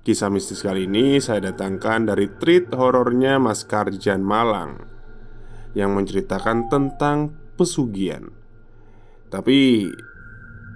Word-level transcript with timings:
Kisah 0.00 0.32
mistis 0.32 0.64
kali 0.64 0.88
ini 0.88 1.20
saya 1.20 1.52
datangkan 1.52 2.08
dari 2.08 2.32
treat 2.40 2.72
horornya 2.72 3.36
Mas 3.36 3.68
Karjan 3.68 4.24
Malang 4.24 4.80
Yang 5.76 5.90
menceritakan 5.92 6.72
tentang 6.72 7.36
pesugihan. 7.60 8.32
Tapi 9.28 9.92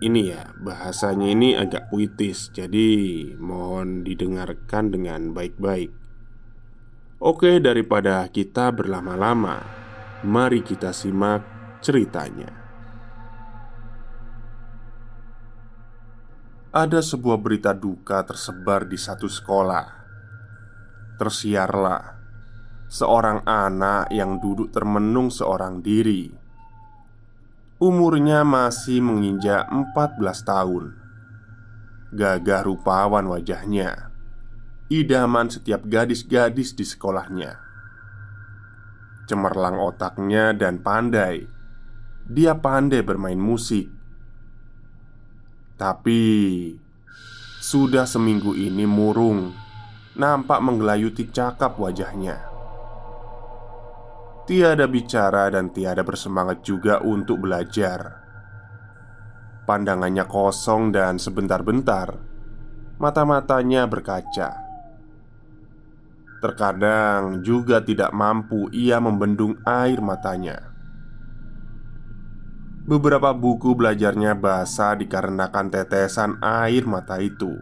ini 0.05 0.21
ya 0.29 0.53
bahasanya 0.61 1.33
ini 1.33 1.57
agak 1.57 1.89
puitis 1.89 2.53
Jadi 2.53 3.33
mohon 3.41 4.05
didengarkan 4.05 4.93
dengan 4.93 5.33
baik-baik. 5.33 5.89
Oke 7.25 7.65
daripada 7.65 8.29
kita 8.29 8.77
berlama-lama 8.77 9.65
Mari 10.21 10.61
kita 10.61 10.93
simak 10.93 11.41
ceritanya 11.81 12.64
ada 16.75 16.99
sebuah 16.99 17.39
berita 17.39 17.71
duka 17.71 18.27
tersebar 18.27 18.83
di 18.83 18.99
satu 18.99 19.31
sekolah. 19.31 19.87
Tersiarlah 21.15 22.03
seorang 22.91 23.47
anak 23.47 24.11
yang 24.11 24.43
duduk 24.43 24.75
termenung 24.75 25.31
seorang 25.31 25.79
diri. 25.79 26.35
Umurnya 27.79 28.43
masih 28.43 29.07
menginjak 29.07 29.71
14 29.71 30.19
tahun. 30.43 30.85
Gagah 32.11 32.67
rupawan 32.67 33.31
wajahnya. 33.31 34.11
Idaman 34.91 35.55
setiap 35.55 35.87
gadis-gadis 35.87 36.75
di 36.75 36.83
sekolahnya. 36.83 37.55
Cemerlang 39.31 39.79
otaknya 39.79 40.51
dan 40.51 40.83
pandai. 40.83 41.47
Dia 42.27 42.59
pandai 42.59 43.07
bermain 43.07 43.39
musik 43.39 44.04
tapi 45.75 46.23
sudah 47.59 48.07
seminggu 48.07 48.55
ini 48.55 48.87
murung, 48.87 49.51
nampak 50.15 50.61
menggelayuti 50.63 51.33
cakap 51.33 51.81
wajahnya. 51.81 52.53
Tiada 54.45 54.85
bicara 54.85 55.49
dan 55.49 55.73
tiada 55.73 56.05
bersemangat 56.05 56.61
juga 56.61 57.01
untuk 57.01 57.49
belajar. 57.49 58.21
Pandangannya 59.65 60.29
kosong 60.29 60.93
dan 60.93 61.17
sebentar-bentar 61.17 62.21
mata-matanya 63.01 63.89
berkaca. 63.89 64.61
Terkadang 66.45 67.41
juga 67.41 67.81
tidak 67.81 68.13
mampu 68.13 68.69
ia 68.69 69.01
membendung 69.01 69.57
air 69.65 70.05
matanya. 70.05 70.74
Beberapa 72.85 73.33
buku 73.33 73.73
belajarnya 73.73 74.37
basah 74.37 74.93
dikarenakan 75.01 75.73
tetesan 75.73 76.37
air 76.45 76.85
mata 76.85 77.17
itu. 77.17 77.57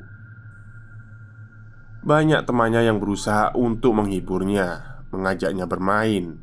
Banyak 2.02 2.42
temannya 2.42 2.90
yang 2.90 2.98
berusaha 2.98 3.54
untuk 3.54 4.02
menghiburnya, 4.02 4.98
mengajaknya 5.14 5.70
bermain, 5.70 6.42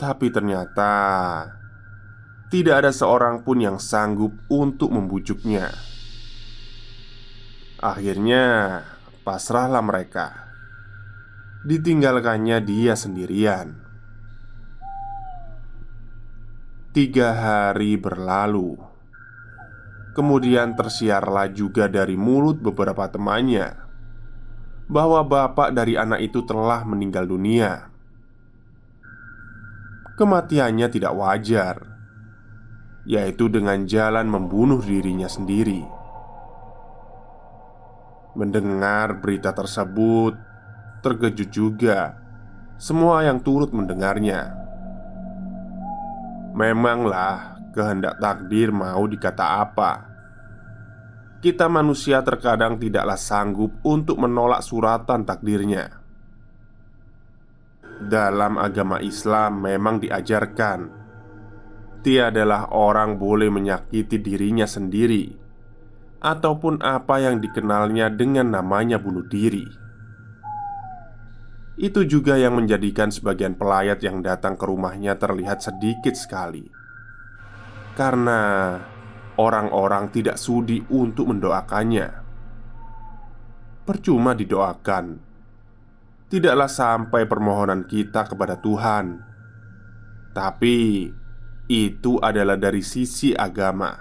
tapi 0.00 0.32
ternyata 0.32 0.92
tidak 2.48 2.80
ada 2.80 2.90
seorang 2.96 3.44
pun 3.44 3.60
yang 3.60 3.76
sanggup 3.76 4.32
untuk 4.48 4.88
membujuknya. 4.88 5.68
Akhirnya, 7.84 8.80
pasrahlah 9.20 9.84
mereka. 9.84 10.48
Ditinggalkannya 11.68 12.64
dia 12.64 12.96
sendirian. 12.96 13.89
Tiga 16.90 17.30
hari 17.30 17.94
berlalu. 17.94 18.74
Kemudian 20.10 20.74
tersiarlah 20.74 21.46
juga 21.54 21.86
dari 21.86 22.18
mulut 22.18 22.58
beberapa 22.58 23.06
temannya 23.06 23.78
Bahwa 24.90 25.22
bapak 25.22 25.70
dari 25.70 25.94
anak 25.94 26.18
itu 26.18 26.42
telah 26.42 26.82
meninggal 26.82 27.30
dunia. 27.30 27.94
Kematiannya 30.18 30.90
tidak 30.90 31.14
wajar 31.14 31.76
Yaitu 33.06 33.46
dengan 33.46 33.86
jalan 33.86 34.26
membunuh 34.26 34.82
dirinya 34.82 35.30
sendiri. 35.30 35.86
Mendengar 38.34 39.22
berita 39.22 39.54
tersebut 39.54 40.34
Terkejut 41.06 41.54
juga 41.54 42.18
Semua 42.82 43.22
yang 43.22 43.38
turut 43.38 43.70
mendengarnya 43.70 44.59
Memanglah 46.60 47.56
kehendak 47.72 48.20
takdir 48.20 48.68
mau 48.68 49.08
dikata 49.08 49.64
apa? 49.64 50.12
Kita 51.40 51.72
manusia 51.72 52.20
terkadang 52.20 52.76
tidaklah 52.76 53.16
sanggup 53.16 53.80
untuk 53.80 54.20
menolak 54.20 54.60
suratan 54.60 55.24
takdirnya. 55.24 55.88
Dalam 57.96 58.60
agama 58.60 58.96
Islam 59.00 59.60
memang 59.60 60.00
diajarkan 60.00 60.80
Tiadalah 62.00 62.72
orang 62.72 63.20
boleh 63.20 63.52
menyakiti 63.52 64.16
dirinya 64.24 64.64
sendiri 64.64 65.28
Ataupun 66.24 66.80
apa 66.80 67.20
yang 67.20 67.44
dikenalnya 67.44 68.08
dengan 68.08 68.56
namanya 68.56 68.96
bunuh 68.96 69.28
diri 69.28 69.68
itu 71.80 72.04
juga 72.04 72.36
yang 72.36 72.60
menjadikan 72.60 73.08
sebagian 73.08 73.56
pelayat 73.56 74.04
yang 74.04 74.20
datang 74.20 74.52
ke 74.52 74.68
rumahnya 74.68 75.16
terlihat 75.16 75.64
sedikit 75.64 76.12
sekali. 76.12 76.68
Karena 77.96 78.76
orang-orang 79.40 80.12
tidak 80.12 80.36
sudi 80.36 80.84
untuk 80.92 81.32
mendoakannya. 81.32 82.08
Percuma 83.88 84.36
didoakan. 84.36 85.24
Tidaklah 86.28 86.68
sampai 86.68 87.24
permohonan 87.24 87.88
kita 87.88 88.28
kepada 88.28 88.60
Tuhan. 88.60 89.24
Tapi 90.36 91.08
itu 91.64 92.12
adalah 92.20 92.60
dari 92.60 92.84
sisi 92.84 93.32
agama. 93.32 93.96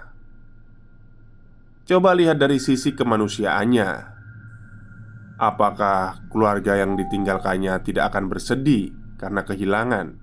Coba 1.87 2.11
lihat 2.11 2.43
dari 2.43 2.59
sisi 2.59 2.91
kemanusiaannya 2.91 4.18
Apakah 5.39 6.27
keluarga 6.27 6.75
yang 6.75 6.99
ditinggalkannya 6.99 7.79
tidak 7.87 8.11
akan 8.11 8.27
bersedih 8.27 8.91
karena 9.15 9.47
kehilangan? 9.47 10.19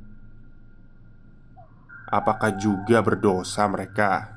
Apakah 2.12 2.60
juga 2.60 3.00
berdosa 3.00 3.64
mereka? 3.64 4.36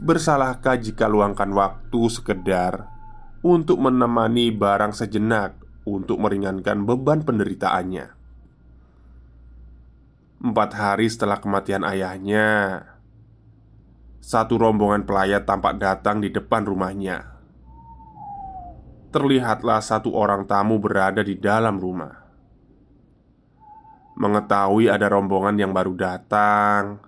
Bersalahkah 0.00 0.80
jika 0.80 1.04
luangkan 1.04 1.52
waktu 1.52 2.00
sekedar 2.08 2.88
untuk 3.44 3.84
menemani 3.84 4.56
barang 4.56 4.96
sejenak 4.96 5.52
untuk 5.84 6.16
meringankan 6.16 6.88
beban 6.88 7.20
penderitaannya? 7.20 8.16
Empat 10.40 10.70
hari 10.72 11.12
setelah 11.12 11.36
kematian 11.36 11.84
ayahnya, 11.84 12.48
satu 14.24 14.56
rombongan 14.56 15.04
pelayat 15.04 15.44
tampak 15.44 15.76
datang 15.76 16.24
di 16.24 16.32
depan 16.32 16.64
rumahnya. 16.64 17.39
Terlihatlah 19.10 19.82
satu 19.82 20.14
orang 20.14 20.46
tamu 20.46 20.78
berada 20.78 21.26
di 21.26 21.34
dalam 21.34 21.82
rumah. 21.82 22.14
Mengetahui 24.14 24.86
ada 24.86 25.10
rombongan 25.10 25.58
yang 25.58 25.74
baru 25.74 25.98
datang, 25.98 27.02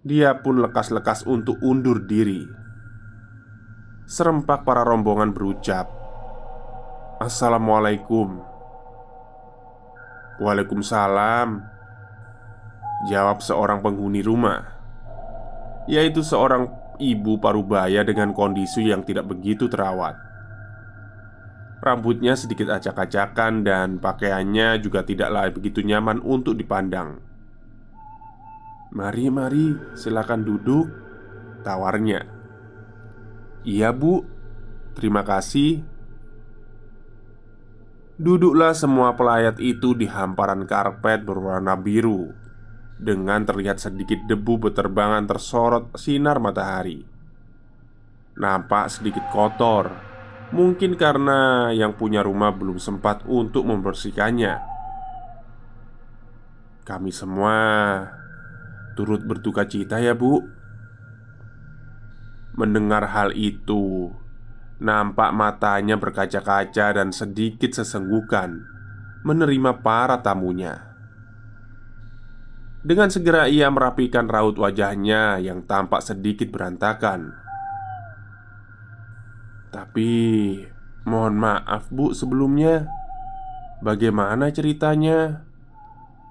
dia 0.00 0.32
pun 0.40 0.64
lekas-lekas 0.64 1.28
untuk 1.28 1.60
undur 1.60 2.08
diri. 2.08 2.40
Serempak 4.08 4.64
para 4.64 4.80
rombongan 4.80 5.36
berucap, 5.36 5.92
"Assalamualaikum." 7.20 8.40
"Waalaikumsalam." 10.40 11.68
Jawab 13.12 13.44
seorang 13.44 13.84
penghuni 13.84 14.24
rumah, 14.24 14.72
yaitu 15.84 16.24
seorang 16.24 16.72
ibu 16.96 17.36
parubaya 17.36 18.00
dengan 18.08 18.32
kondisi 18.32 18.88
yang 18.88 19.04
tidak 19.04 19.28
begitu 19.28 19.68
terawat. 19.68 20.31
Rambutnya 21.82 22.38
sedikit 22.38 22.70
acak-acakan 22.70 23.66
dan 23.66 23.98
pakaiannya 23.98 24.78
juga 24.78 25.02
tidaklah 25.02 25.50
begitu 25.50 25.82
nyaman 25.82 26.22
untuk 26.22 26.54
dipandang. 26.54 27.18
"Mari, 28.94 29.26
mari, 29.34 29.74
silakan 29.98 30.46
duduk," 30.46 30.86
tawarnya. 31.66 32.22
"Iya, 33.66 33.90
Bu. 33.90 34.22
Terima 34.94 35.26
kasih." 35.26 35.82
Duduklah 38.14 38.78
semua 38.78 39.18
pelayat 39.18 39.58
itu 39.58 39.98
di 39.98 40.06
hamparan 40.06 40.68
karpet 40.68 41.26
berwarna 41.26 41.74
biru 41.74 42.30
Dengan 42.94 43.42
terlihat 43.42 43.82
sedikit 43.82 44.20
debu 44.28 44.68
beterbangan 44.68 45.26
tersorot 45.26 45.96
sinar 45.98 46.38
matahari 46.38 47.02
Nampak 48.38 48.92
sedikit 48.92 49.26
kotor 49.32 50.11
Mungkin 50.52 51.00
karena 51.00 51.72
yang 51.72 51.96
punya 51.96 52.20
rumah 52.20 52.52
belum 52.52 52.76
sempat 52.76 53.24
untuk 53.24 53.64
membersihkannya. 53.64 54.60
Kami 56.84 57.08
semua 57.08 57.56
turut 58.92 59.24
berduka 59.24 59.64
cita, 59.64 59.96
ya, 59.96 60.12
Bu. 60.12 60.44
Mendengar 62.52 63.08
hal 63.16 63.32
itu, 63.32 64.12
nampak 64.76 65.32
matanya 65.32 65.96
berkaca-kaca 65.96 67.00
dan 67.00 67.16
sedikit 67.16 67.72
sesenggukan 67.72 68.60
menerima 69.24 69.80
para 69.80 70.20
tamunya. 70.20 70.92
Dengan 72.82 73.08
segera 73.14 73.46
ia 73.46 73.70
merapikan 73.70 74.26
raut 74.26 74.58
wajahnya 74.58 75.38
yang 75.38 75.62
tampak 75.64 76.02
sedikit 76.02 76.50
berantakan. 76.50 77.30
Tapi 79.72 80.12
mohon 81.08 81.40
maaf 81.40 81.88
bu 81.88 82.12
sebelumnya. 82.12 82.84
Bagaimana 83.80 84.52
ceritanya? 84.52 85.48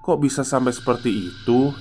Kok 0.06 0.18
bisa 0.22 0.46
sampai 0.46 0.70
seperti 0.70 1.10
itu? 1.10 1.74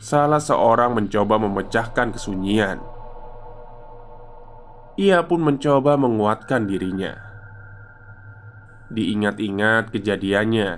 Salah 0.00 0.40
seorang 0.40 0.96
mencoba 0.96 1.36
memecahkan 1.36 2.16
kesunyian. 2.16 2.80
Ia 4.96 5.28
pun 5.28 5.44
mencoba 5.44 6.00
menguatkan 6.00 6.64
dirinya. 6.64 7.12
Diingat-ingat 8.88 9.92
kejadiannya. 9.92 10.70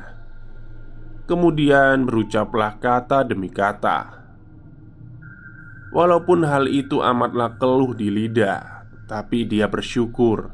Kemudian 1.30 2.02
berucaplah 2.02 2.82
kata 2.82 3.22
demi 3.22 3.46
kata. 3.46 4.26
Walaupun 5.94 6.42
hal 6.42 6.66
itu 6.66 6.98
amatlah 6.98 7.54
keluh 7.62 7.94
di 7.94 8.10
lidah 8.10 8.77
tapi 9.08 9.48
dia 9.48 9.66
bersyukur 9.72 10.52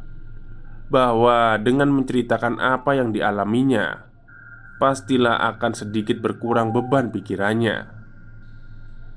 bahwa 0.88 1.58
dengan 1.58 1.90
menceritakan 1.90 2.62
apa 2.62 2.94
yang 2.94 3.10
dialaminya, 3.10 4.06
pastilah 4.78 5.42
akan 5.54 5.72
sedikit 5.74 6.22
berkurang 6.22 6.70
beban 6.70 7.10
pikirannya. 7.10 7.90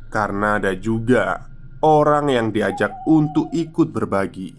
Karena 0.10 0.58
ada 0.58 0.74
juga 0.74 1.46
orang 1.86 2.34
yang 2.34 2.48
diajak 2.50 3.06
untuk 3.06 3.54
ikut 3.54 3.94
berbagi. 3.94 4.56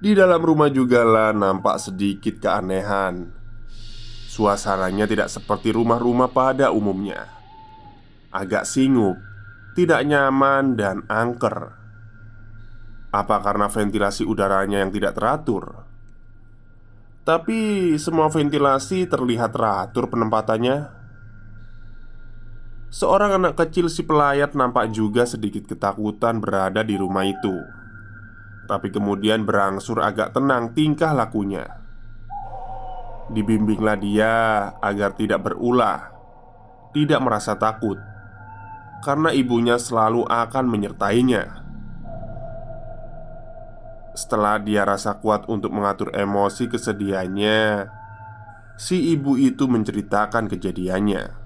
Di 0.00 0.16
dalam 0.16 0.40
rumah 0.40 0.72
juga 0.72 1.04
lah 1.04 1.36
nampak 1.36 1.76
sedikit 1.76 2.40
keanehan. 2.40 3.36
Suasananya 4.30 5.04
tidak 5.04 5.28
seperti 5.28 5.76
rumah-rumah 5.76 6.32
pada 6.32 6.72
umumnya. 6.72 7.28
Agak 8.32 8.64
singup, 8.64 9.20
tidak 9.76 10.06
nyaman 10.06 10.78
dan 10.78 11.04
angker. 11.10 11.79
Apa 13.10 13.42
karena 13.42 13.66
ventilasi 13.66 14.22
udaranya 14.22 14.86
yang 14.86 14.94
tidak 14.94 15.18
teratur? 15.18 15.82
Tapi 17.26 17.92
semua 17.98 18.30
ventilasi 18.30 19.10
terlihat 19.10 19.50
teratur 19.50 20.06
penempatannya. 20.06 20.88
Seorang 22.90 23.38
anak 23.38 23.54
kecil 23.58 23.90
si 23.90 24.06
pelayat 24.06 24.54
nampak 24.54 24.94
juga 24.94 25.26
sedikit 25.26 25.66
ketakutan 25.66 26.38
berada 26.38 26.86
di 26.86 26.94
rumah 26.94 27.26
itu. 27.26 27.54
Tapi 28.70 28.94
kemudian 28.94 29.42
berangsur 29.42 29.98
agak 29.98 30.30
tenang 30.30 30.70
tingkah 30.70 31.10
lakunya. 31.10 31.66
Dibimbinglah 33.30 33.98
dia 33.98 34.34
agar 34.78 35.14
tidak 35.14 35.50
berulah, 35.50 36.10
tidak 36.94 37.22
merasa 37.22 37.54
takut, 37.54 37.98
karena 39.06 39.30
ibunya 39.34 39.78
selalu 39.78 40.26
akan 40.26 40.66
menyertainya. 40.66 41.59
Setelah 44.10 44.58
dia 44.58 44.82
rasa 44.82 45.22
kuat 45.22 45.46
untuk 45.46 45.70
mengatur 45.70 46.10
emosi 46.10 46.66
kesedihannya, 46.66 47.86
si 48.74 49.14
ibu 49.14 49.38
itu 49.38 49.70
menceritakan 49.70 50.50
kejadiannya. 50.50 51.38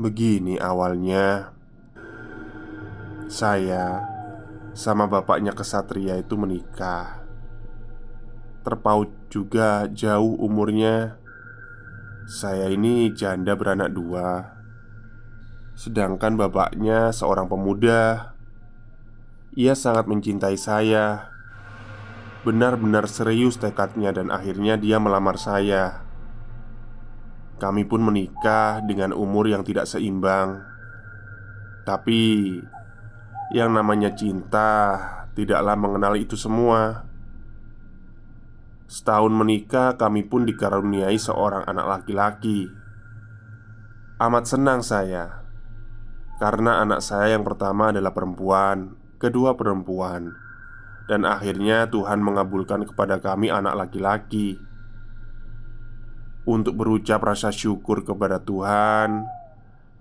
Begini 0.00 0.56
awalnya, 0.56 1.52
saya 3.28 4.00
sama 4.72 5.04
bapaknya 5.04 5.52
kesatria 5.52 6.16
itu 6.16 6.40
menikah. 6.40 7.20
Terpaut 8.64 9.12
juga 9.28 9.84
jauh 9.92 10.40
umurnya. 10.40 11.20
Saya 12.24 12.72
ini 12.72 13.12
janda 13.12 13.52
beranak 13.52 13.92
dua, 13.92 14.56
sedangkan 15.76 16.38
bapaknya 16.38 17.12
seorang 17.12 17.50
pemuda 17.50 18.31
ia 19.52 19.76
sangat 19.76 20.08
mencintai 20.08 20.56
saya. 20.56 21.28
Benar-benar 22.42 23.06
serius 23.06 23.60
tekadnya, 23.60 24.10
dan 24.10 24.32
akhirnya 24.32 24.80
dia 24.80 24.98
melamar 24.98 25.38
saya. 25.38 26.02
Kami 27.60 27.86
pun 27.86 28.02
menikah 28.02 28.82
dengan 28.82 29.14
umur 29.14 29.46
yang 29.46 29.62
tidak 29.62 29.86
seimbang, 29.86 30.58
tapi 31.86 32.58
yang 33.54 33.70
namanya 33.70 34.10
cinta 34.18 34.98
tidaklah 35.38 35.78
mengenal 35.78 36.18
itu 36.18 36.34
semua. 36.34 37.06
Setahun 38.90 39.30
menikah, 39.30 39.94
kami 39.94 40.26
pun 40.26 40.42
dikaruniai 40.42 41.14
seorang 41.14 41.62
anak 41.70 41.86
laki-laki. 41.86 42.66
Amat 44.18 44.44
senang 44.50 44.82
saya 44.82 45.42
karena 46.42 46.82
anak 46.82 46.98
saya 47.06 47.38
yang 47.38 47.46
pertama 47.46 47.94
adalah 47.94 48.10
perempuan 48.10 49.01
kedua 49.22 49.54
perempuan, 49.54 50.34
dan 51.06 51.22
akhirnya 51.22 51.86
Tuhan 51.86 52.18
mengabulkan 52.18 52.82
kepada 52.82 53.22
kami 53.22 53.54
anak 53.54 53.86
laki-laki. 53.86 54.58
Untuk 56.42 56.74
berucap 56.74 57.22
rasa 57.22 57.54
syukur 57.54 58.02
kepada 58.02 58.42
Tuhan, 58.42 59.22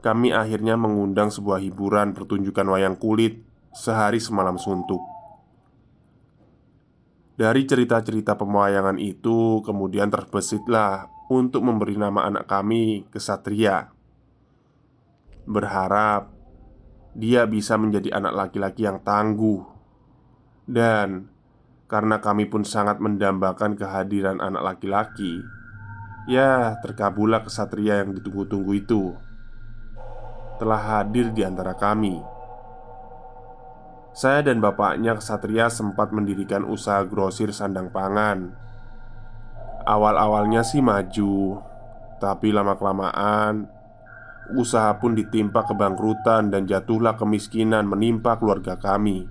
kami 0.02 0.34
akhirnya 0.34 0.74
mengundang 0.74 1.30
sebuah 1.30 1.62
hiburan 1.62 2.18
pertunjukan 2.18 2.66
wayang 2.66 2.98
kulit 2.98 3.46
sehari 3.70 4.18
semalam 4.18 4.58
suntuk. 4.58 5.06
Dari 7.38 7.62
cerita-cerita 7.70 8.34
pewayangan 8.34 8.98
itu, 8.98 9.62
kemudian 9.62 10.10
terbesitlah 10.10 11.10
untuk 11.30 11.62
memberi 11.62 11.94
nama 11.94 12.26
anak 12.26 12.50
kami 12.50 13.06
Kesatria. 13.14 13.94
Berharap 15.46 16.41
dia 17.12 17.44
bisa 17.44 17.76
menjadi 17.76 18.16
anak 18.16 18.34
laki-laki 18.34 18.88
yang 18.88 19.04
tangguh, 19.04 19.64
dan 20.68 21.28
karena 21.92 22.24
kami 22.24 22.48
pun 22.48 22.64
sangat 22.64 23.04
mendambakan 23.04 23.76
kehadiran 23.76 24.40
anak 24.40 24.64
laki-laki, 24.64 25.44
ya 26.30 26.80
terkabullah 26.80 27.44
kesatria 27.44 28.06
yang 28.06 28.16
ditunggu-tunggu 28.16 28.72
itu. 28.78 29.12
telah 30.62 30.78
hadir 30.78 31.34
di 31.34 31.42
antara 31.42 31.74
kami. 31.74 32.22
Saya 34.14 34.46
dan 34.46 34.62
bapaknya 34.62 35.18
Kesatria 35.18 35.74
sempat 35.74 36.14
mendirikan 36.14 36.62
usaha 36.62 37.02
grosir 37.02 37.50
sandang 37.50 37.90
pangan. 37.90 38.54
Awal-awalnya 39.90 40.62
sih 40.62 40.86
maju, 40.86 41.58
tapi 42.22 42.54
lama-kelamaan 42.54 43.66
usaha 44.54 44.98
pun 44.98 45.14
ditimpa 45.14 45.64
kebangkrutan 45.70 46.50
dan 46.50 46.66
jatuhlah 46.66 47.16
kemiskinan 47.16 47.86
menimpa 47.86 48.36
keluarga 48.42 48.76
kami. 48.76 49.30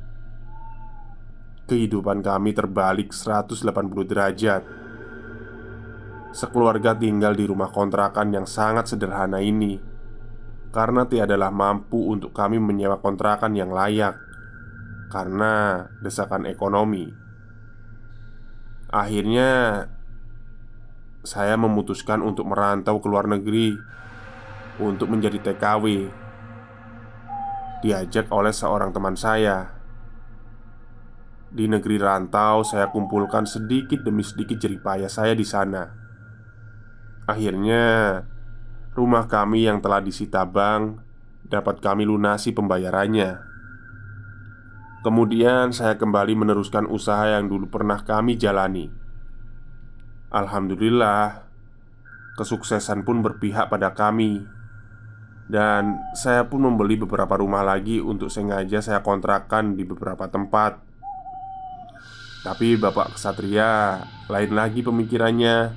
Kehidupan 1.67 2.23
kami 2.23 2.51
terbalik 2.55 3.15
180 3.15 3.63
derajat. 4.07 4.63
Sekeluarga 6.31 6.95
tinggal 6.95 7.35
di 7.35 7.45
rumah 7.47 7.75
kontrakan 7.75 8.31
yang 8.31 8.47
sangat 8.47 8.95
sederhana 8.95 9.43
ini 9.43 9.79
karena 10.71 11.03
tiadalah 11.07 11.51
mampu 11.51 12.15
untuk 12.15 12.31
kami 12.31 12.63
menyewa 12.63 13.03
kontrakan 13.03 13.59
yang 13.59 13.75
layak 13.75 14.15
karena 15.11 15.87
desakan 15.99 16.47
ekonomi. 16.47 17.11
Akhirnya, 18.91 19.87
saya 21.27 21.55
memutuskan 21.59 22.23
untuk 22.23 22.47
merantau 22.51 23.03
ke 23.03 23.07
luar 23.11 23.27
negeri 23.27 23.75
untuk 24.81 25.13
menjadi 25.13 25.37
TKW. 25.37 26.09
Diajak 27.85 28.33
oleh 28.33 28.53
seorang 28.53 28.91
teman 28.91 29.15
saya. 29.15 29.77
Di 31.51 31.69
negeri 31.69 32.01
rantau, 32.01 32.65
saya 32.65 32.89
kumpulkan 32.89 33.45
sedikit 33.45 34.01
demi 34.01 34.25
sedikit 34.25 34.57
jeripaya 34.57 35.11
saya 35.11 35.37
di 35.37 35.45
sana. 35.45 35.93
Akhirnya, 37.29 38.21
rumah 38.97 39.29
kami 39.29 39.69
yang 39.69 39.79
telah 39.85 40.01
disita 40.03 40.43
bank 40.49 41.03
dapat 41.51 41.83
kami 41.83 42.07
lunasi 42.07 42.55
pembayarannya. 42.55 43.43
Kemudian 45.01 45.73
saya 45.73 45.97
kembali 45.97 46.37
meneruskan 46.37 46.85
usaha 46.85 47.25
yang 47.25 47.49
dulu 47.49 47.73
pernah 47.73 48.05
kami 48.05 48.37
jalani. 48.37 48.93
Alhamdulillah, 50.31 51.49
kesuksesan 52.39 53.03
pun 53.03 53.25
berpihak 53.25 53.73
pada 53.73 53.97
kami, 53.97 54.47
dan 55.51 55.99
saya 56.15 56.47
pun 56.47 56.63
membeli 56.63 56.95
beberapa 56.95 57.35
rumah 57.43 57.67
lagi 57.67 57.99
untuk 57.99 58.31
sengaja 58.31 58.79
saya 58.79 59.03
kontrakkan 59.03 59.75
di 59.75 59.83
beberapa 59.83 60.31
tempat. 60.31 60.79
Tapi 62.47 62.79
Bapak 62.79 63.19
Kesatria 63.19 63.99
lain 64.31 64.53
lagi 64.55 64.87
pemikirannya. 64.87 65.75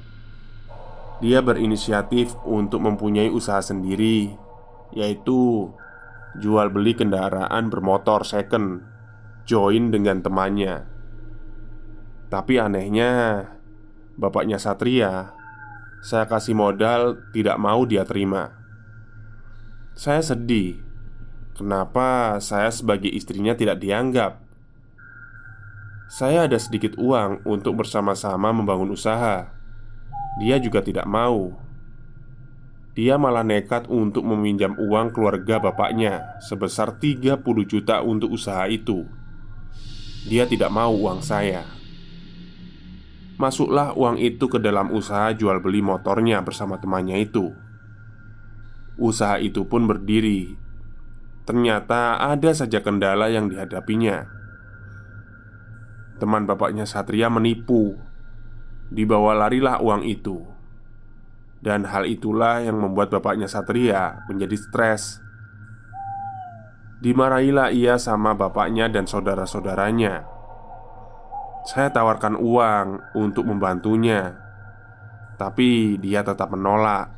Dia 1.26 1.40
berinisiatif 1.42 2.38
untuk 2.46 2.86
mempunyai 2.86 3.34
usaha 3.34 3.64
sendiri, 3.64 4.30
yaitu 4.94 5.72
jual 6.38 6.70
beli 6.70 6.94
kendaraan 6.94 7.74
bermotor 7.74 8.28
second 8.28 8.86
join 9.50 9.90
dengan 9.90 10.22
temannya. 10.22 10.86
Tapi 12.30 12.60
anehnya, 12.60 13.46
bapaknya 14.20 14.60
Satria, 14.60 15.34
saya 16.04 16.28
kasih 16.28 16.54
modal 16.54 17.24
tidak 17.32 17.56
mau 17.56 17.88
dia 17.88 18.04
terima. 18.04 18.63
Saya 19.94 20.26
sedih. 20.26 20.82
Kenapa 21.54 22.42
saya 22.42 22.74
sebagai 22.74 23.14
istrinya 23.14 23.54
tidak 23.54 23.78
dianggap? 23.78 24.42
Saya 26.10 26.50
ada 26.50 26.58
sedikit 26.58 26.98
uang 26.98 27.46
untuk 27.46 27.78
bersama-sama 27.78 28.50
membangun 28.50 28.90
usaha. 28.90 29.54
Dia 30.42 30.58
juga 30.58 30.82
tidak 30.82 31.06
mau. 31.06 31.54
Dia 32.98 33.22
malah 33.22 33.46
nekat 33.46 33.86
untuk 33.86 34.26
meminjam 34.26 34.74
uang 34.82 35.14
keluarga 35.14 35.62
bapaknya 35.62 36.42
sebesar 36.42 36.98
30 36.98 37.42
juta 37.66 38.02
untuk 38.02 38.34
usaha 38.34 38.66
itu. 38.66 39.06
Dia 40.26 40.50
tidak 40.50 40.74
mau 40.74 40.90
uang 40.90 41.22
saya. 41.22 41.70
Masuklah 43.38 43.94
uang 43.94 44.18
itu 44.18 44.50
ke 44.50 44.58
dalam 44.58 44.90
usaha 44.90 45.30
jual 45.38 45.62
beli 45.62 45.86
motornya 45.86 46.42
bersama 46.42 46.82
temannya 46.82 47.22
itu. 47.22 47.54
Usaha 49.00 49.42
itu 49.42 49.66
pun 49.66 49.90
berdiri. 49.90 50.54
Ternyata 51.44 52.22
ada 52.22 52.52
saja 52.56 52.80
kendala 52.80 53.28
yang 53.28 53.50
dihadapinya. 53.52 54.30
Teman 56.22 56.48
bapaknya 56.48 56.88
Satria 56.88 57.28
menipu. 57.28 58.00
Dibawa 58.94 59.36
larilah 59.36 59.82
uang 59.82 60.06
itu. 60.06 60.46
Dan 61.64 61.88
hal 61.88 62.06
itulah 62.06 62.62
yang 62.62 62.78
membuat 62.80 63.10
bapaknya 63.10 63.48
Satria 63.48 64.24
menjadi 64.28 64.56
stres 64.60 65.24
Dimarahilah 67.04 67.76
ia 67.76 68.00
sama 68.00 68.32
bapaknya 68.32 68.88
dan 68.88 69.04
saudara-saudaranya. 69.04 70.24
Saya 71.68 71.92
tawarkan 71.92 72.40
uang 72.40 73.12
untuk 73.20 73.44
membantunya, 73.44 74.40
tapi 75.36 76.00
dia 76.00 76.24
tetap 76.24 76.48
menolak. 76.56 77.12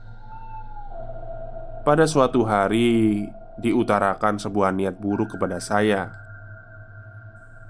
Pada 1.86 2.10
suatu 2.10 2.42
hari, 2.42 3.30
diutarakan 3.62 4.42
sebuah 4.42 4.74
niat 4.74 4.98
buruk 4.98 5.38
kepada 5.38 5.62
saya. 5.62 6.10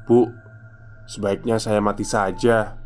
"Bu, 0.07 0.31
sebaiknya 1.03 1.59
saya 1.59 1.83
mati 1.83 2.07
saja. 2.07 2.79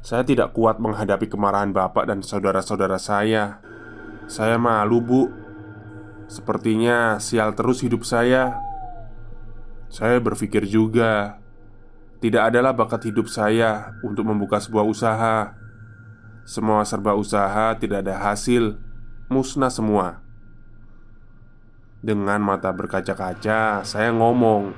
Saya 0.00 0.24
tidak 0.24 0.56
kuat 0.56 0.80
menghadapi 0.80 1.28
kemarahan 1.28 1.76
bapak 1.76 2.08
dan 2.08 2.24
saudara-saudara 2.24 2.96
saya. 2.96 3.60
Saya 4.24 4.56
malu, 4.56 5.04
Bu." 5.04 5.22
Sepertinya 6.32 7.20
sial 7.20 7.52
terus 7.52 7.84
hidup 7.84 8.08
saya. 8.08 8.56
Saya 9.92 10.16
berpikir 10.16 10.64
juga, 10.64 11.44
tidak 12.24 12.52
adalah 12.52 12.72
bakat 12.72 13.04
hidup 13.08 13.28
saya 13.28 13.96
untuk 14.00 14.24
membuka 14.24 14.60
sebuah 14.60 14.84
usaha. 14.84 15.56
Semua 16.48 16.88
serba 16.88 17.12
usaha 17.12 17.76
tidak 17.76 18.04
ada 18.08 18.16
hasil, 18.32 18.80
musnah 19.28 19.68
semua. 19.68 20.27
Dengan 21.98 22.38
mata 22.38 22.70
berkaca-kaca, 22.70 23.82
saya 23.82 24.10
ngomong, 24.14 24.70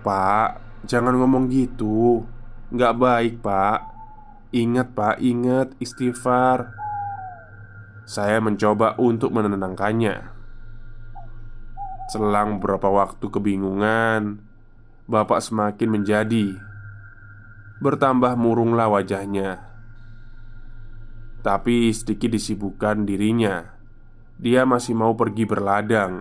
"Pak, 0.00 0.82
jangan 0.88 1.20
ngomong 1.20 1.52
gitu, 1.52 2.24
nggak 2.72 2.96
baik, 2.96 3.34
Pak. 3.44 3.80
Ingat, 4.56 4.96
Pak, 4.96 5.20
ingat 5.20 5.76
istighfar." 5.76 6.72
Saya 8.08 8.40
mencoba 8.40 8.96
untuk 8.96 9.36
menenangkannya. 9.36 10.32
Selang 12.08 12.56
beberapa 12.56 12.88
waktu 12.88 13.26
kebingungan, 13.28 14.40
bapak 15.10 15.42
semakin 15.42 16.00
menjadi 16.00 16.54
bertambah 17.82 18.38
murunglah 18.40 18.88
wajahnya. 18.88 19.60
Tapi 21.44 21.92
sedikit 21.92 22.32
disibukkan 22.32 23.04
dirinya. 23.04 23.75
Dia 24.36 24.68
masih 24.68 24.92
mau 24.92 25.16
pergi 25.16 25.48
berladang, 25.48 26.20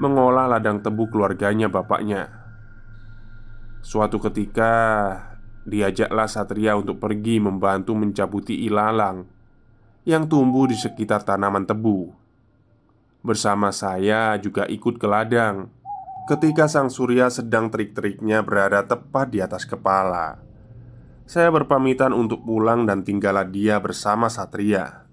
mengolah 0.00 0.48
ladang 0.48 0.80
tebu 0.80 1.12
keluarganya 1.12 1.68
bapaknya. 1.68 2.32
Suatu 3.84 4.16
ketika, 4.16 4.72
diajaklah 5.68 6.24
Satria 6.24 6.72
untuk 6.72 6.96
pergi 6.96 7.36
membantu 7.40 7.92
mencabuti 7.92 8.64
ilalang 8.64 9.28
yang 10.08 10.24
tumbuh 10.24 10.64
di 10.68 10.76
sekitar 10.76 11.24
tanaman 11.24 11.68
tebu. 11.68 12.12
Bersama 13.24 13.72
saya 13.72 14.36
juga 14.40 14.64
ikut 14.68 14.96
ke 15.00 15.04
ladang 15.08 15.68
ketika 16.24 16.64
sang 16.64 16.88
surya 16.88 17.28
sedang 17.28 17.68
terik-teriknya 17.68 18.40
berada 18.40 18.84
tepat 18.88 19.28
di 19.28 19.44
atas 19.44 19.68
kepala. 19.68 20.40
Saya 21.24 21.48
berpamitan 21.52 22.12
untuk 22.12 22.44
pulang 22.44 22.84
dan 22.84 23.04
tinggallah 23.04 23.48
dia 23.48 23.80
bersama 23.80 24.28
Satria. 24.28 25.03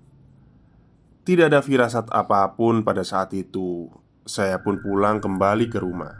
Tidak 1.21 1.53
ada 1.53 1.61
firasat 1.61 2.09
apa 2.09 2.49
pun 2.57 2.81
pada 2.81 3.05
saat 3.05 3.29
itu. 3.37 3.85
Saya 4.25 4.57
pun 4.57 4.81
pulang 4.81 5.21
kembali 5.21 5.69
ke 5.69 5.77
rumah. 5.77 6.17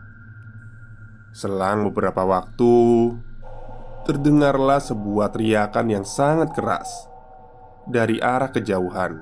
Selang 1.33 1.89
beberapa 1.89 2.21
waktu, 2.21 2.75
terdengarlah 4.05 4.77
sebuah 4.77 5.33
teriakan 5.33 5.87
yang 5.89 6.05
sangat 6.05 6.53
keras 6.53 7.09
dari 7.89 8.21
arah 8.21 8.53
kejauhan. 8.53 9.17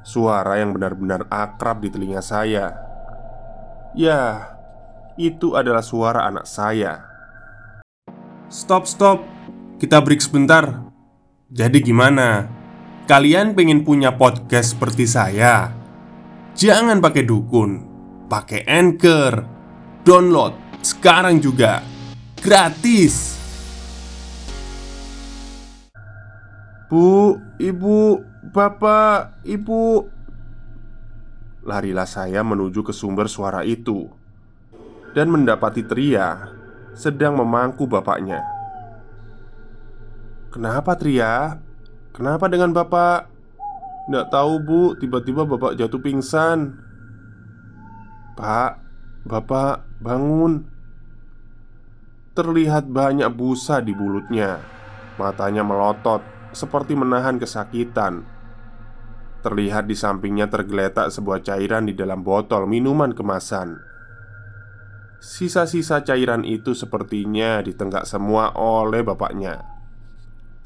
Suara 0.00 0.56
yang 0.56 0.72
benar-benar 0.72 1.28
akrab 1.28 1.84
di 1.84 1.92
telinga 1.92 2.24
saya. 2.24 2.72
Ya, 3.92 4.56
itu 5.20 5.52
adalah 5.60 5.84
suara 5.84 6.24
anak 6.24 6.48
saya. 6.48 7.04
Stop, 8.48 8.88
stop, 8.88 9.20
kita 9.76 10.00
break 10.00 10.24
sebentar. 10.24 10.88
Jadi, 11.52 11.84
gimana? 11.84 12.57
Kalian 13.08 13.56
pengen 13.56 13.88
punya 13.88 14.20
podcast 14.20 14.76
seperti 14.76 15.08
saya? 15.08 15.72
Jangan 16.52 17.00
pakai 17.00 17.24
dukun, 17.24 17.80
pakai 18.28 18.68
anchor, 18.68 19.48
download 20.04 20.52
sekarang 20.84 21.40
juga 21.40 21.80
gratis. 22.36 23.40
Bu, 26.92 27.40
ibu, 27.56 28.20
bapak, 28.52 29.40
ibu 29.48 30.04
Larilah 31.64 32.08
saya 32.08 32.44
menuju 32.44 32.80
ke 32.80 32.96
sumber 32.96 33.28
suara 33.28 33.60
itu 33.60 34.08
Dan 35.12 35.28
mendapati 35.28 35.84
Tria 35.84 36.48
sedang 36.96 37.36
memangku 37.36 37.84
bapaknya 37.84 38.40
Kenapa 40.48 40.96
Tria? 40.96 41.67
Kenapa 42.18 42.50
dengan 42.50 42.74
bapak? 42.74 43.30
Nggak 44.10 44.26
tahu 44.34 44.52
bu, 44.58 44.82
tiba-tiba 44.98 45.46
bapak 45.46 45.78
jatuh 45.78 46.02
pingsan 46.02 46.74
Pak, 48.34 48.80
bapak 49.22 49.86
bangun 50.02 50.66
Terlihat 52.34 52.90
banyak 52.90 53.28
busa 53.36 53.84
di 53.84 53.92
mulutnya 53.92 54.58
Matanya 55.20 55.62
melotot 55.62 56.24
seperti 56.50 56.96
menahan 56.98 57.38
kesakitan 57.38 58.26
Terlihat 59.38 59.86
di 59.86 59.94
sampingnya 59.94 60.50
tergeletak 60.50 61.14
sebuah 61.14 61.46
cairan 61.46 61.86
di 61.86 61.94
dalam 61.94 62.26
botol 62.26 62.66
minuman 62.66 63.14
kemasan. 63.14 63.78
Sisa-sisa 65.22 66.02
cairan 66.02 66.42
itu 66.42 66.74
sepertinya 66.74 67.62
ditenggak 67.62 68.02
semua 68.02 68.50
oleh 68.58 69.06
bapaknya. 69.06 69.62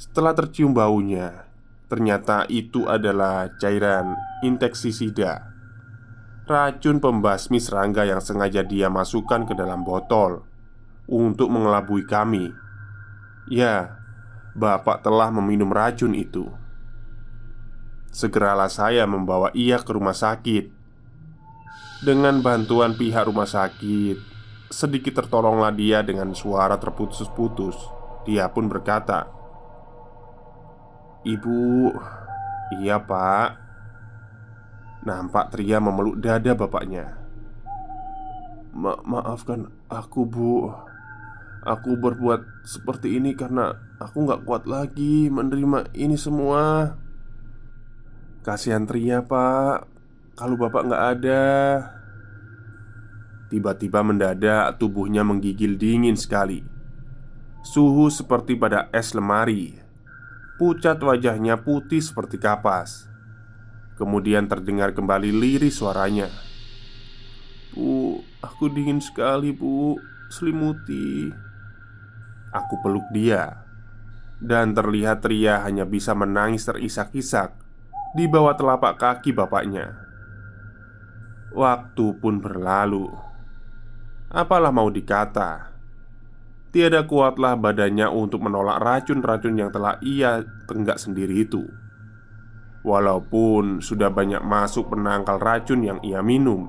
Setelah 0.01 0.33
tercium 0.33 0.73
baunya, 0.73 1.42
ternyata 1.93 2.49
itu 2.49 2.89
adalah 2.89 3.53
cairan 3.61 4.17
insektisida. 4.41 5.53
Racun 6.49 7.05
pembasmi 7.05 7.61
serangga 7.61 8.09
yang 8.09 8.25
sengaja 8.25 8.65
dia 8.65 8.89
masukkan 8.89 9.45
ke 9.45 9.53
dalam 9.53 9.85
botol 9.85 10.41
untuk 11.05 11.53
mengelabui 11.53 12.09
kami. 12.09 12.49
Ya, 13.53 14.01
bapak 14.57 15.05
telah 15.05 15.29
meminum 15.29 15.69
racun 15.69 16.17
itu. 16.17 16.49
Segeralah 18.09 18.73
saya 18.73 19.05
membawa 19.05 19.53
ia 19.57 19.81
ke 19.81 19.89
rumah 19.89 20.13
sakit 20.13 20.69
Dengan 22.05 22.45
bantuan 22.45 22.93
pihak 22.93 23.25
rumah 23.25 23.49
sakit 23.49 24.21
Sedikit 24.69 25.25
tertolonglah 25.25 25.73
dia 25.73 26.05
dengan 26.05 26.37
suara 26.37 26.77
terputus-putus 26.77 27.73
Dia 28.29 28.53
pun 28.53 28.69
berkata 28.69 29.42
Ibu. 31.23 31.95
Iya 32.83 32.99
pak. 32.99 33.55
Nampak 35.07 35.55
Tria 35.55 35.79
memeluk 35.79 36.19
dada 36.19 36.55
bapaknya. 36.55 37.15
Ma 38.75 38.99
Maafkan 39.07 39.71
aku 39.87 40.27
bu. 40.27 40.75
Aku 41.63 41.95
berbuat 41.95 42.67
seperti 42.67 43.23
ini 43.23 43.39
karena 43.39 43.71
aku 44.03 44.27
gak 44.27 44.43
kuat 44.43 44.67
lagi 44.67 45.31
menerima 45.31 45.95
ini 45.95 46.19
semua. 46.19 46.99
Kasihan 48.43 48.83
Tria 48.83 49.23
pak. 49.23 49.87
Kalau 50.35 50.59
bapak 50.59 50.91
nggak 50.91 51.05
ada. 51.19 51.45
Tiba-tiba 53.47 54.03
mendadak 54.03 54.81
tubuhnya 54.83 55.23
menggigil 55.23 55.79
dingin 55.79 56.19
sekali. 56.19 56.67
Suhu 57.63 58.11
seperti 58.11 58.59
pada 58.59 58.91
es 58.91 59.15
lemari 59.15 59.82
Pucat 60.61 61.01
wajahnya 61.01 61.65
putih 61.65 62.05
seperti 62.05 62.37
kapas. 62.37 63.09
Kemudian 63.97 64.45
terdengar 64.45 64.93
kembali 64.93 65.33
lirih 65.33 65.73
suaranya. 65.73 66.29
Bu, 67.73 68.21
aku 68.45 68.69
dingin 68.69 69.01
sekali 69.01 69.49
bu. 69.57 69.97
Selimuti. 70.29 71.33
Aku 72.53 72.75
peluk 72.85 73.09
dia. 73.17 73.65
Dan 74.37 74.77
terlihat 74.77 75.25
Tria 75.25 75.65
hanya 75.65 75.89
bisa 75.89 76.13
menangis 76.13 76.69
terisak-isak 76.69 77.57
di 78.13 78.29
bawah 78.29 78.53
telapak 78.53 79.01
kaki 79.01 79.33
bapaknya. 79.33 79.97
Waktu 81.53 82.07
pun 82.21 82.45
berlalu. 82.45 83.09
Apalah 84.29 84.73
mau 84.73 84.89
dikata, 84.89 85.72
tiada 86.73 87.05
kuatlah 87.05 87.55
badannya 87.61 88.09
untuk 88.09 88.41
menolak 88.43 88.81
racun-racun 88.81 89.61
yang 89.61 89.71
telah 89.71 90.01
ia 90.01 90.41
tenggak 90.65 90.97
sendiri 90.97 91.45
itu. 91.45 91.69
Walaupun 92.83 93.79
sudah 93.79 94.11
banyak 94.11 94.43
masuk 94.43 94.91
penangkal 94.91 95.39
racun 95.39 95.87
yang 95.87 96.03
ia 96.03 96.19
minum, 96.25 96.67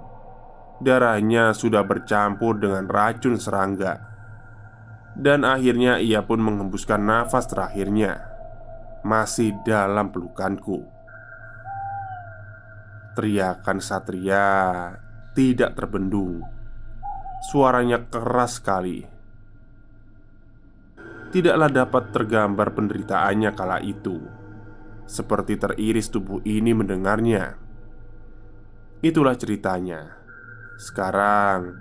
darahnya 0.84 1.56
sudah 1.56 1.82
bercampur 1.88 2.60
dengan 2.60 2.86
racun 2.86 3.40
serangga, 3.40 3.98
dan 5.18 5.42
akhirnya 5.48 5.98
ia 5.98 6.22
pun 6.22 6.38
menghembuskan 6.38 7.02
nafas 7.02 7.50
terakhirnya, 7.50 8.30
masih 9.02 9.58
dalam 9.66 10.14
pelukanku. 10.14 10.86
Teriakan 13.18 13.78
Satria 13.78 14.46
tidak 15.38 15.78
terbendung. 15.78 16.42
Suaranya 17.50 18.10
keras 18.10 18.58
sekali. 18.58 19.13
Tidaklah 21.34 21.70
dapat 21.74 22.14
tergambar 22.14 22.78
penderitaannya 22.78 23.52
kala 23.58 23.82
itu. 23.82 24.22
Seperti 25.10 25.58
teriris 25.58 26.14
tubuh 26.14 26.46
ini 26.46 26.78
mendengarnya. 26.78 27.58
Itulah 29.02 29.34
ceritanya. 29.34 30.14
Sekarang 30.78 31.74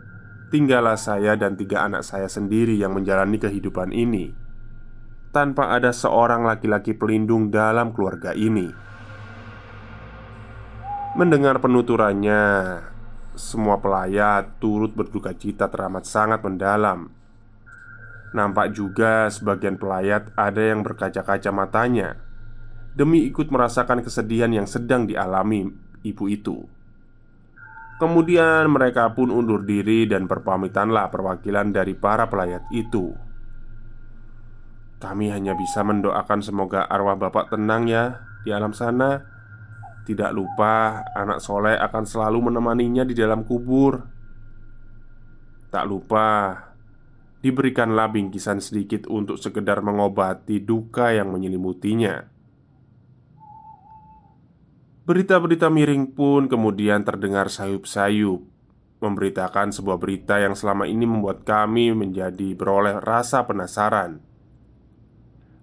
tinggallah 0.49 0.97
saya 0.97 1.37
dan 1.37 1.61
tiga 1.61 1.85
anak 1.85 2.01
saya 2.01 2.33
sendiri 2.33 2.77
yang 2.81 2.97
menjalani 2.97 3.37
kehidupan 3.37 3.93
ini 3.93 4.33
tanpa 5.33 5.73
ada 5.73 5.97
seorang 5.97 6.45
laki-laki 6.45 6.93
pelindung 6.93 7.49
dalam 7.49 7.97
keluarga 7.97 8.37
ini. 8.37 8.69
Mendengar 11.17 11.61
penuturannya, 11.61 12.45
semua 13.37 13.81
pelayat 13.81 14.61
turut 14.61 14.93
berduka 14.93 15.33
cita 15.33 15.73
teramat 15.73 16.05
sangat 16.05 16.45
mendalam. 16.45 17.09
Nampak 18.33 18.73
juga 18.73 19.29
sebagian 19.29 19.77
pelayat 19.77 20.33
ada 20.35 20.61
yang 20.61 20.81
berkaca-kaca 20.81 21.53
matanya 21.53 22.17
demi 22.93 23.25
ikut 23.29 23.49
merasakan 23.49 24.05
kesedihan 24.05 24.53
yang 24.53 24.69
sedang 24.69 25.09
dialami 25.09 25.69
ibu 26.05 26.25
itu. 26.29 26.65
Kemudian 28.01 28.67
mereka 28.73 29.15
pun 29.15 29.31
undur 29.31 29.63
diri 29.63 30.11
dan 30.11 30.27
berpamitanlah 30.27 31.09
perwakilan 31.13 31.71
dari 31.71 31.95
para 31.95 32.27
pelayat 32.27 32.67
itu. 32.75 33.15
Kami 34.99 35.31
hanya 35.31 35.55
bisa 35.55 35.87
mendoakan 35.87 36.41
semoga 36.43 36.89
arwah 36.89 37.15
bapak 37.15 37.55
tenang 37.55 37.87
ya 37.87 38.23
di 38.43 38.51
alam 38.51 38.75
sana 38.75 39.23
tidak 40.03 40.35
lupa, 40.35 41.07
anak 41.15 41.39
soleh 41.39 41.79
akan 41.79 42.03
selalu 42.03 42.51
menemaninya 42.51 43.07
di 43.07 43.15
dalam 43.15 43.47
kubur. 43.47 44.03
Tak 45.71 45.87
lupa, 45.87 46.59
diberikanlah 47.43 48.09
bingkisan 48.15 48.63
sedikit 48.63 49.11
untuk 49.11 49.37
sekedar 49.37 49.83
mengobati 49.83 50.63
duka 50.63 51.11
yang 51.11 51.35
menyelimutinya. 51.35 52.33
Berita-berita 55.03 55.67
miring 55.67 56.15
pun 56.15 56.47
kemudian 56.47 57.03
terdengar 57.03 57.51
sayup-sayup 57.51 58.39
Memberitakan 59.03 59.75
sebuah 59.75 59.99
berita 59.99 60.39
yang 60.39 60.55
selama 60.55 60.87
ini 60.87 61.11
membuat 61.11 61.43
kami 61.43 61.91
menjadi 61.91 62.55
beroleh 62.55 63.03
rasa 63.03 63.43
penasaran 63.43 64.23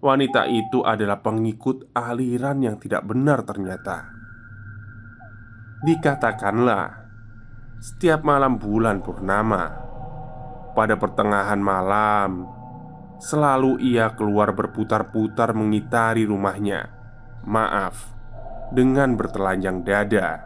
Wanita 0.03 0.43
itu 0.51 0.83
adalah 0.83 1.23
pengikut 1.23 1.87
aliran 1.95 2.59
yang 2.59 2.75
tidak 2.83 3.07
benar 3.07 3.47
ternyata 3.47 4.11
Dikatakanlah 5.87 6.87
Setiap 7.79 8.27
malam 8.27 8.59
bulan 8.59 8.99
purnama 8.99 9.88
Pada 10.79 10.95
pertengahan 10.95 11.59
malam. 11.59 12.47
Selalu 13.19 13.83
ia 13.83 14.15
keluar 14.15 14.55
berputar-putar 14.55 15.51
mengitari 15.51 16.23
rumahnya. 16.23 16.87
Maaf 17.43 18.15
Dengan 18.71 19.19
bertelanjang 19.19 19.83
dada. 19.83 20.39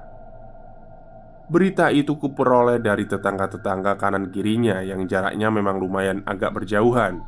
Berita 1.54 1.94
itu 1.94 2.18
kuperoleh 2.18 2.82
dari 2.82 3.06
tetangga-tetangga 3.06 3.94
kanan 4.02 4.34
kirinya 4.34 4.82
Yang 4.82 5.14
jaraknya 5.14 5.54
memang 5.54 5.78
lumayan 5.78 6.26
agak 6.26 6.58
berjauhan. 6.58 7.22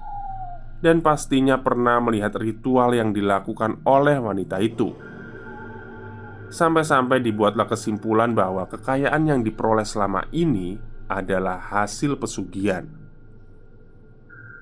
Dan 0.82 1.06
pastinya 1.06 1.62
pernah 1.62 2.02
melihat 2.02 2.34
ritual 2.42 2.98
yang 2.98 3.14
dilakukan 3.14 3.86
oleh 3.86 4.18
wanita 4.18 4.58
itu. 4.66 4.98
Sampai-sampai 6.50 7.22
dibuatlah 7.22 7.70
kesimpulan 7.70 8.34
bahwa 8.34 8.66
kekayaan 8.66 9.30
yang 9.30 9.46
diperoleh 9.46 9.86
selama 9.86 10.26
ini 10.34 10.95
adalah 11.06 11.62
hasil 11.62 12.18
pesugihan 12.18 12.90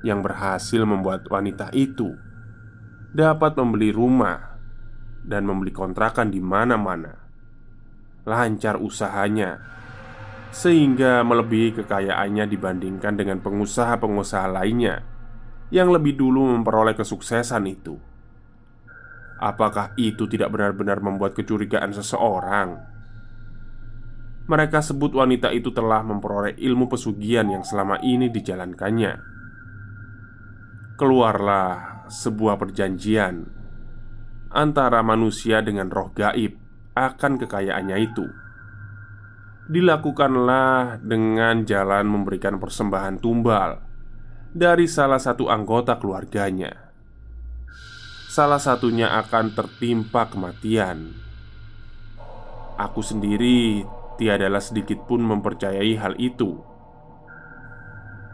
yang 0.03 0.19
berhasil 0.19 0.84
membuat 0.84 1.23
wanita 1.32 1.71
itu 1.71 2.12
dapat 3.15 3.56
membeli 3.56 3.95
rumah 3.95 4.60
dan 5.23 5.47
membeli 5.47 5.71
kontrakan 5.71 6.27
di 6.27 6.43
mana-mana. 6.43 7.23
Lancar 8.27 8.79
usahanya 8.79 9.60
sehingga 10.53 11.25
melebihi 11.25 11.82
kekayaannya 11.82 12.45
dibandingkan 12.45 13.17
dengan 13.17 13.41
pengusaha-pengusaha 13.41 14.47
lainnya 14.53 15.01
yang 15.73 15.89
lebih 15.89 16.13
dulu 16.13 16.53
memperoleh 16.53 16.93
kesuksesan 16.93 17.65
itu. 17.65 17.97
Apakah 19.41 19.97
itu 19.97 20.29
tidak 20.29 20.53
benar-benar 20.53 21.01
membuat 21.01 21.34
kecurigaan 21.34 21.91
seseorang? 21.91 22.92
Mereka 24.43 24.84
sebut 24.84 25.15
wanita 25.15 25.56
itu 25.56 25.71
telah 25.71 26.03
memperoleh 26.03 26.60
ilmu 26.60 26.91
pesugihan 26.91 27.47
yang 27.47 27.63
selama 27.63 28.03
ini 28.03 28.27
dijalankannya. 28.27 29.13
Keluarlah 30.99 32.06
sebuah 32.12 32.60
perjanjian 32.60 33.47
antara 34.53 35.01
manusia 35.01 35.63
dengan 35.65 35.89
roh 35.89 36.12
gaib 36.13 36.60
akan 36.93 37.41
kekayaannya 37.41 37.97
itu. 38.03 38.25
Dilakukanlah 39.63 40.99
dengan 40.99 41.63
jalan 41.63 42.06
memberikan 42.06 42.60
persembahan 42.60 43.17
tumbal 43.23 43.79
dari 44.53 44.86
salah 44.86 45.17
satu 45.17 45.49
anggota 45.49 45.97
keluarganya. 45.97 46.93
Salah 48.29 48.62
satunya 48.62 49.13
akan 49.17 49.56
tertimpa 49.56 50.29
kematian. 50.29 51.15
Aku 52.77 53.06
sendiri 53.06 53.86
tiadalah 54.19 54.62
sedikit 54.62 55.06
pun 55.06 55.21
mempercayai 55.21 55.93
hal 55.97 56.13
itu. 56.17 56.60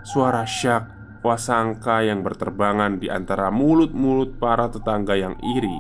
Suara 0.03 0.47
syak 0.47 0.99
wasangka 1.19 2.07
yang 2.07 2.23
berterbangan 2.23 2.97
di 2.97 3.11
antara 3.11 3.51
mulut-mulut 3.51 4.39
para 4.39 4.71
tetangga 4.71 5.19
yang 5.19 5.35
iri 5.43 5.77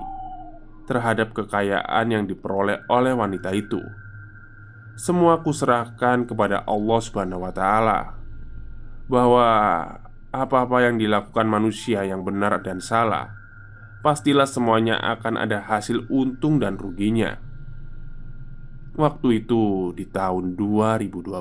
terhadap 0.83 1.31
kekayaan 1.31 2.07
yang 2.11 2.23
diperoleh 2.27 2.83
oleh 2.91 3.13
wanita 3.15 3.55
itu. 3.55 3.79
Semua 4.99 5.39
kuserahkan 5.39 6.27
kepada 6.27 6.67
Allah 6.67 6.99
Subhanahu 6.99 7.47
wa 7.47 7.53
taala 7.55 8.19
bahwa 9.07 9.47
apa-apa 10.29 10.85
yang 10.85 10.99
dilakukan 10.99 11.47
manusia 11.47 12.03
yang 12.03 12.21
benar 12.21 12.59
dan 12.61 12.83
salah 12.83 13.39
pastilah 14.05 14.45
semuanya 14.45 14.99
akan 14.99 15.39
ada 15.39 15.63
hasil 15.63 16.07
untung 16.11 16.59
dan 16.59 16.75
ruginya. 16.75 17.48
Waktu 18.99 19.47
itu 19.47 19.95
di 19.95 20.11
tahun 20.11 20.59
2012 20.59 21.31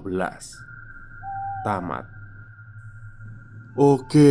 Tamat. 1.67 2.07
Oke, 3.75 4.31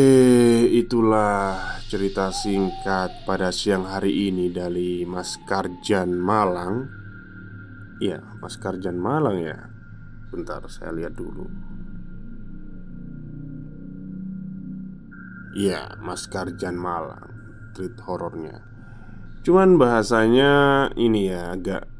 itulah 0.72 1.76
cerita 1.92 2.32
singkat 2.32 3.28
pada 3.28 3.52
siang 3.52 3.84
hari 3.84 4.32
ini 4.32 4.48
dari 4.48 5.04
Mas 5.04 5.36
Karjan 5.44 6.16
Malang. 6.16 6.88
Iya, 8.00 8.24
Mas 8.40 8.56
Karjan 8.56 8.96
Malang 8.96 9.44
ya. 9.44 9.60
Bentar, 10.32 10.64
saya 10.72 10.96
lihat 10.96 11.20
dulu. 11.20 11.52
Iya, 15.52 16.00
Mas 16.00 16.32
Karjan 16.32 16.80
Malang 16.80 17.28
Treat 17.76 17.98
horornya 18.06 18.62
Cuman 19.42 19.76
bahasanya 19.82 20.86
ini 20.94 21.34
ya 21.34 21.56
agak 21.56 21.97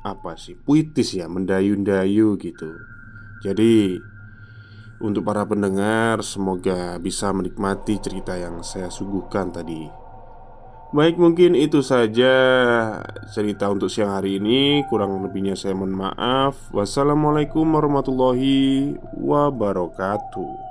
apa 0.00 0.36
sih 0.36 0.56
puitis 0.56 1.16
ya 1.16 1.28
mendayu-dayu 1.28 2.36
gitu. 2.40 2.70
Jadi 3.44 4.00
untuk 5.00 5.24
para 5.24 5.48
pendengar 5.48 6.20
semoga 6.20 7.00
bisa 7.00 7.32
menikmati 7.32 7.96
cerita 8.00 8.36
yang 8.36 8.60
saya 8.60 8.92
suguhkan 8.92 9.48
tadi. 9.48 9.88
Baik 10.90 11.22
mungkin 11.22 11.54
itu 11.54 11.86
saja 11.86 12.34
cerita 13.30 13.70
untuk 13.70 13.86
siang 13.86 14.10
hari 14.10 14.42
ini. 14.42 14.82
Kurang 14.90 15.22
lebihnya 15.22 15.54
saya 15.54 15.72
mohon 15.72 15.94
maaf. 15.94 16.68
Wassalamualaikum 16.74 17.62
warahmatullahi 17.62 18.98
wabarakatuh 19.14 20.69